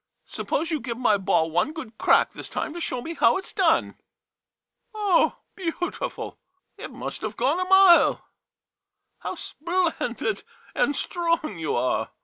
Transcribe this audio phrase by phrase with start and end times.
[0.25, 3.45] Suppose you give my ball one good crack this time to show me how it
[3.45, 3.99] 's done.
[4.95, 6.39] Oh— beautiful!
[6.75, 8.03] It must have gone a mile!
[9.19, 10.43] [Admiringly.] How splendid
[10.73, 12.09] and strong you are